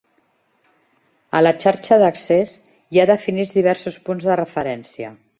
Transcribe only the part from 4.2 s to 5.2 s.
de referència.